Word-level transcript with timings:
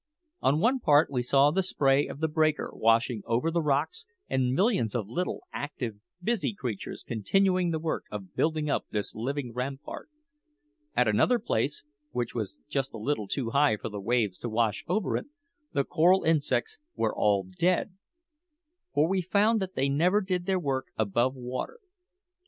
On 0.41 0.59
one 0.59 0.79
part 0.79 1.11
we 1.11 1.21
saw 1.21 1.51
the 1.51 1.61
spray 1.61 2.07
of 2.07 2.21
the 2.21 2.27
breaker 2.27 2.71
washing 2.73 3.21
over 3.27 3.51
the 3.51 3.61
rocks, 3.61 4.07
and 4.27 4.51
millions 4.51 4.95
of 4.95 5.07
little, 5.07 5.43
active, 5.53 5.97
busy 6.23 6.55
creatures 6.55 7.03
continuing 7.03 7.69
the 7.69 7.77
work 7.77 8.05
of 8.09 8.33
building 8.35 8.67
up 8.67 8.87
this 8.89 9.13
living 9.13 9.53
rampart. 9.53 10.09
At 10.95 11.07
another 11.07 11.37
place, 11.37 11.83
which 12.09 12.33
was 12.33 12.57
just 12.67 12.95
a 12.95 12.97
little 12.97 13.27
too 13.27 13.51
high 13.51 13.77
for 13.77 13.89
the 13.89 14.01
waves 14.01 14.39
to 14.39 14.49
wash 14.49 14.83
over 14.87 15.15
it, 15.17 15.27
the 15.71 15.83
coral 15.83 16.23
insects 16.23 16.79
were 16.95 17.15
all 17.15 17.43
dead; 17.43 17.93
for 18.95 19.07
we 19.07 19.21
found 19.21 19.59
that 19.61 19.75
they 19.75 19.87
never 19.87 20.19
did 20.19 20.47
their 20.47 20.57
work 20.59 20.87
above 20.97 21.35
water. 21.35 21.77